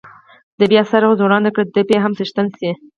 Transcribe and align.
ده 0.57 0.65
بیا 0.71 0.83
سر 0.91 1.03
ځوړند 1.19 1.47
کړ، 1.55 1.63
ته 1.73 1.79
به 1.87 1.93
یې 1.95 1.99
هم 2.03 2.13
څښتن 2.17 2.47
شې. 2.57 2.71